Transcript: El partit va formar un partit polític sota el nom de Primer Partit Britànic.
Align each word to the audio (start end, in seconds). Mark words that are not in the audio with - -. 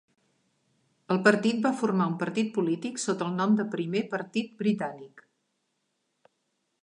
El 1.15 1.19
partit 1.27 1.59
va 1.65 1.71
formar 1.81 2.07
un 2.11 2.15
partit 2.23 2.49
polític 2.55 2.97
sota 3.05 3.27
el 3.31 3.37
nom 3.41 3.53
de 3.59 3.67
Primer 3.75 4.03
Partit 4.15 4.55
Britànic. 4.63 5.21